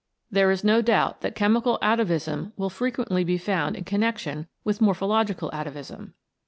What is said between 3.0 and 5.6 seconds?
be found in connection with morphological